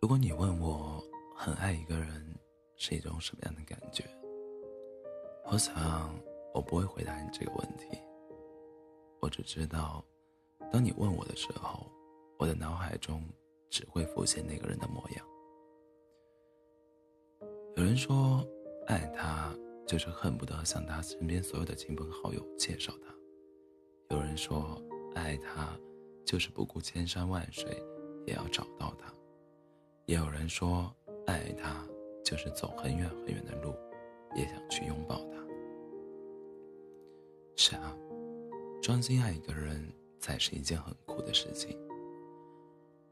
[0.00, 1.02] 如果你问我
[1.34, 2.38] 很爱一个人
[2.76, 4.04] 是一种什么样的感觉，
[5.50, 6.14] 我想
[6.54, 7.86] 我不会回答你这个问题。
[9.20, 10.04] 我只知道，
[10.70, 11.90] 当你问我的时候，
[12.38, 13.24] 我的脑海中
[13.70, 15.26] 只会浮现那个人的模样。
[17.76, 18.46] 有人说，
[18.86, 19.52] 爱他
[19.86, 23.12] 就是恨不得向他身边所有的亲朋好友介绍他；
[24.14, 24.80] 有人说，
[25.14, 25.78] 爱他
[26.26, 27.82] 就是不顾千山万水
[28.26, 29.08] 也要找到他；
[30.04, 30.92] 也有人说，
[31.26, 31.86] 爱他
[32.24, 33.72] 就是走很远很远的路
[34.34, 35.46] 也想去拥抱他。
[37.56, 37.96] 是啊。
[38.82, 41.76] 专心爱一个人才是一件很酷的事情。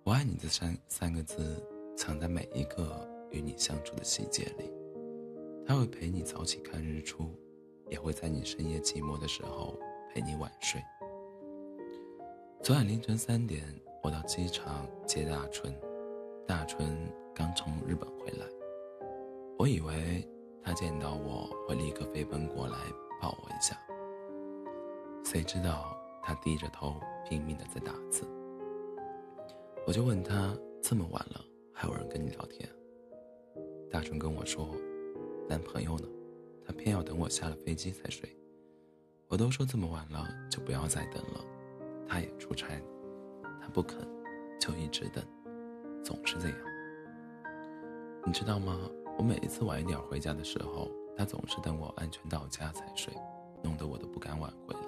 [0.05, 4.71] 我爱你这三三个字藏在每一个与你相处的细节里，
[5.67, 7.35] 他会陪你早起看日出，
[7.89, 9.77] 也会在你深夜寂寞的时候
[10.13, 10.81] 陪你晚睡。
[12.65, 13.63] 昨晚凌晨三点，
[14.03, 15.71] 我到机场接大春，
[16.47, 16.97] 大春
[17.35, 18.47] 刚从日本回来，
[19.59, 20.27] 我以为
[20.63, 22.79] 他见到我会立刻飞奔过来
[23.21, 23.79] 抱我一下。
[25.27, 26.99] 谁知道他低着头
[27.29, 28.27] 拼命的在打字，
[29.87, 32.67] 我就问他这么晚了还有人跟你聊天？
[33.91, 34.75] 大春跟我说，
[35.47, 36.09] 男朋友呢？
[36.65, 38.27] 他偏要等我下了飞机才睡。
[39.29, 41.45] 我都说这么晚了就不要再等了，
[42.07, 42.81] 他也出差，
[43.61, 43.99] 他不肯，
[44.61, 45.25] 就一直等，
[46.03, 46.59] 总是这样。
[48.27, 48.79] 你知道吗？
[49.17, 53.15] 我每一次晚一点回家的时候，他总是等我安全到家才睡，
[53.63, 54.81] 弄得我都不敢晚回了。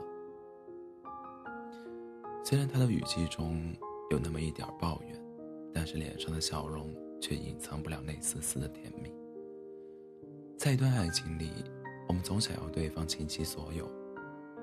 [2.44, 3.74] 虽然他的语气中
[4.10, 5.20] 有那么一点抱怨，
[5.72, 9.12] 但是脸上的笑容却隐藏不了那丝丝的甜蜜。
[10.58, 11.50] 在一段爱情里，
[12.08, 13.88] 我们总想要对方倾其所有，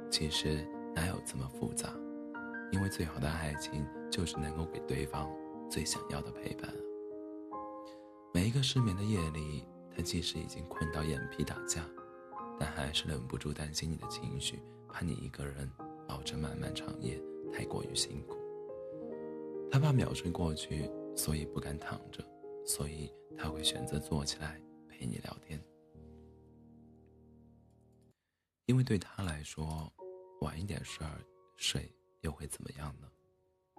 [0.10, 1.94] 其实哪有这么复杂？
[2.74, 5.32] 因为最好的爱情就是能够给对方
[5.70, 6.74] 最想要的陪伴。
[8.34, 9.64] 每一个失眠的夜里，
[9.96, 11.88] 他即使已经困到眼皮打架，
[12.60, 15.70] 但还是忍不住担心你的情绪，怕你一个人
[16.08, 17.22] 熬着漫漫长夜。
[17.54, 18.36] 太过于辛苦，
[19.72, 22.28] 他怕秒睡过去，所以不敢躺着，
[22.66, 25.64] 所以他会选择坐起来陪你聊天。
[28.66, 29.94] 因为对他来说，
[30.42, 31.06] 晚一点睡
[31.56, 33.08] 睡又会怎么样呢？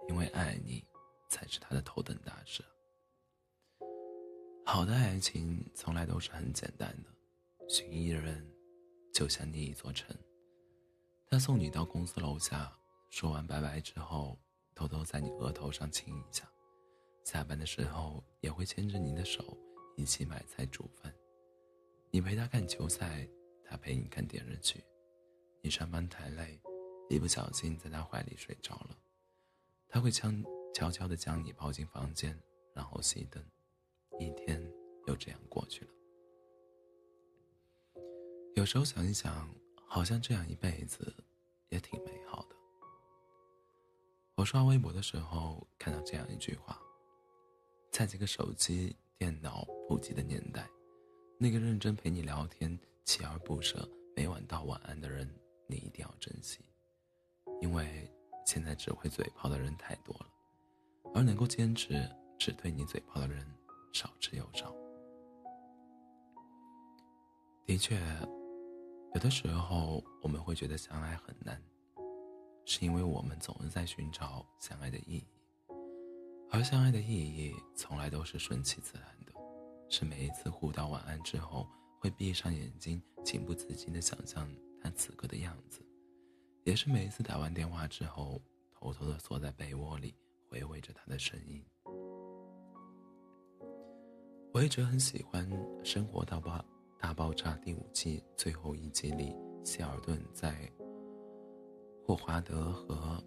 [0.07, 0.83] 因为爱你，
[1.29, 2.63] 才是他的头等大事。
[4.65, 7.09] 好的爱情从来都是很简单的，
[7.67, 8.47] 寻一人，
[9.13, 10.15] 就像你一座城，
[11.27, 12.71] 他送你到公司楼下。
[13.11, 14.37] 说完拜拜之后，
[14.73, 16.49] 偷偷在你额头上亲一下。
[17.23, 19.57] 下班的时候也会牵着你的手
[19.95, 21.13] 一起买菜煮饭。
[22.11, 23.27] 你陪他看球赛，
[23.63, 24.83] 他陪你看电视剧。
[25.61, 26.59] 你上班太累，
[27.09, 28.97] 一不小心在他怀里睡着了，
[29.87, 30.29] 他会悄
[30.73, 32.37] 悄悄地将你抱进房间，
[32.73, 33.43] 然后熄灯。
[34.19, 34.61] 一天
[35.07, 35.91] 又这样过去了。
[38.55, 39.49] 有时候想一想，
[39.87, 41.13] 好像这样一辈子
[41.69, 42.55] 也挺美好的。
[44.35, 46.81] 我刷微博的时候看到这样一句话：
[47.91, 50.69] 在这个手机、电脑普及的年代，
[51.37, 55.29] 那个认真陪你聊天、锲而不舍、每晚道晚安的人，
[55.67, 56.59] 你一定要珍惜，
[57.61, 58.09] 因为
[58.45, 60.27] 现在只会嘴炮的人太多了，
[61.13, 63.45] 而能够坚持只对你嘴炮的人
[63.93, 64.73] 少之又少。
[67.65, 67.99] 的确，
[69.13, 71.61] 有的时候我们会觉得相爱很难。
[72.67, 75.27] 是因为我们总是在寻找相爱的意义，
[76.49, 79.31] 而相爱的意义从来都是顺其自然的，
[79.87, 81.67] 是每一次互道晚安之后，
[81.99, 84.51] 会闭上眼睛，情不自禁的想象
[84.81, 85.84] 他此刻的样子，
[86.65, 88.41] 也是每一次打完电话之后，
[88.73, 90.15] 偷偷的缩在被窝里，
[90.49, 91.63] 回味着他的声音。
[94.51, 95.47] 我一直很喜欢
[95.85, 96.65] 《生活大爆
[96.97, 100.67] 大爆炸》第五季最后一集里，希尔顿在。
[102.03, 103.23] 霍华德和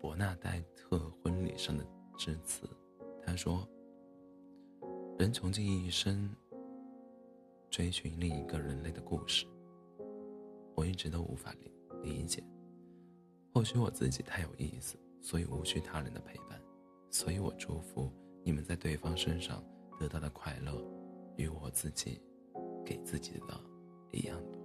[0.00, 1.84] 伯纳黛特婚礼上的
[2.16, 2.68] 致辞，
[3.24, 3.68] 他说
[5.18, 6.28] ：“人穷尽一生
[7.70, 9.46] 追寻另一个人类的故事，
[10.76, 11.72] 我一直都无法理
[12.04, 12.44] 理解。
[13.52, 16.60] 或许我自己太有意思，所以无需他人的陪伴。
[17.10, 18.12] 所以我祝福
[18.44, 19.64] 你们在对方身上
[19.98, 20.84] 得到的快乐，
[21.36, 22.20] 与我自己
[22.84, 23.60] 给自己的
[24.10, 24.60] 一样多。”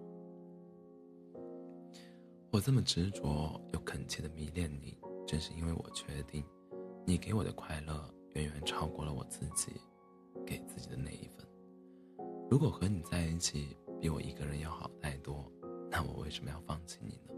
[2.52, 4.98] 我这么执着又恳切的迷恋你，
[5.28, 6.44] 正是因为我确定，
[7.06, 9.80] 你给我的快乐远远超过了我自己
[10.48, 11.48] 给自己的那一份。
[12.50, 15.46] 如果和你在一起比我一个人要好太多，
[16.00, 17.34] 那我为什么要放弃你呢？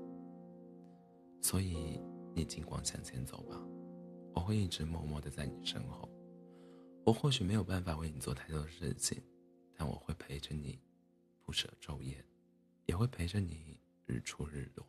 [1.42, 2.00] 所以，
[2.36, 3.60] 你尽管向前走吧，
[4.36, 6.08] 我会一直默默的在你身后。
[7.04, 9.20] 我或许没有办法为你做太多事情，
[9.74, 10.80] 但我会陪着你，
[11.44, 12.24] 不舍昼夜，
[12.86, 14.88] 也会陪着你日出日落。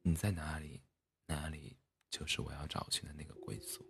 [0.00, 0.80] 你在哪里，
[1.26, 1.76] 哪里
[2.08, 3.84] 就是我要找寻的那个归宿。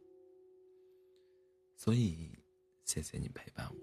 [1.76, 2.36] 所以，
[2.84, 3.80] 谢谢你陪伴我，